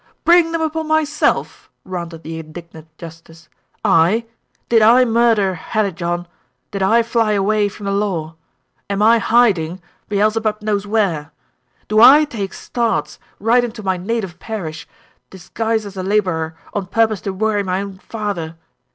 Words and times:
"Bring 0.23 0.51
them 0.51 0.61
upon 0.61 0.87
myself!" 0.87 1.69
ranted 1.85 2.23
the 2.23 2.39
indignant 2.39 2.87
justice. 2.97 3.49
"I? 3.85 4.25
Did 4.67 4.81
I 4.81 5.05
murder 5.05 5.53
Hallijohn? 5.53 6.25
Did 6.71 6.81
I 6.81 7.03
fly 7.03 7.33
away 7.33 7.69
from 7.69 7.85
the 7.85 7.91
law? 7.91 8.33
Am 8.89 9.03
I 9.03 9.19
hiding, 9.19 9.79
Beelzebub 10.09 10.63
knows 10.63 10.87
where? 10.87 11.29
Do 11.87 11.99
I 12.01 12.25
take 12.25 12.55
starts, 12.55 13.19
right 13.39 13.63
into 13.63 13.83
my 13.83 13.95
native 13.95 14.39
parish, 14.39 14.87
disguised 15.29 15.85
as 15.85 15.95
a 15.95 16.01
laborer, 16.01 16.55
on 16.73 16.87
purpose 16.87 17.21
to 17.21 17.31
worry 17.31 17.61
my 17.61 17.81
own 17.83 17.99
father? 17.99 18.55